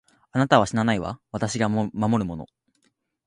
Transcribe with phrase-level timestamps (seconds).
[0.31, 2.47] あなたは死なないわ、私が守るもの。